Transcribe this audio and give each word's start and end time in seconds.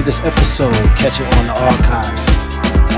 of 0.00 0.06
this 0.06 0.24
episode, 0.24 0.72
catch 0.96 1.20
it 1.20 1.28
on 1.36 1.44
the 1.44 1.56
archives 1.60 2.24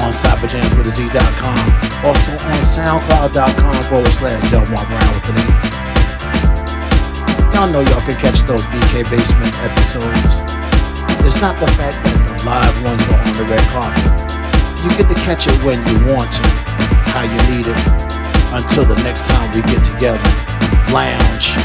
on 0.02 0.14
cyberjamswithaz.com. 0.14 1.62
Also 2.06 2.30
on 2.46 2.58
soundcloud.com 2.62 3.76
forward 3.90 4.14
slash 4.14 4.38
Delmar 4.50 4.78
Brown 4.86 5.10
with 5.10 5.26
the 5.26 5.34
name. 5.34 5.58
Y'all 7.50 7.70
know 7.74 7.82
y'all 7.82 8.04
can 8.06 8.14
catch 8.22 8.46
those 8.46 8.62
BK 8.70 9.02
Basement 9.10 9.54
episodes. 9.66 10.46
It's 11.26 11.42
not 11.42 11.58
the 11.58 11.66
fact 11.74 11.98
that 12.06 12.18
the 12.22 12.38
live 12.46 12.76
ones 12.86 13.02
are 13.10 13.18
on 13.18 13.34
the 13.34 13.46
red 13.50 13.66
carpet. 13.74 14.06
You 14.86 14.90
get 14.94 15.10
to 15.10 15.18
catch 15.26 15.50
it 15.50 15.58
when 15.66 15.78
you 15.90 15.98
want 16.06 16.30
to, 16.30 16.46
how 17.10 17.26
you 17.26 17.40
need 17.50 17.66
it. 17.66 17.80
Until 18.54 18.86
the 18.86 18.98
next 19.02 19.26
time 19.26 19.50
we 19.50 19.62
get 19.66 19.82
together, 19.82 20.22
lounge, 20.94 21.58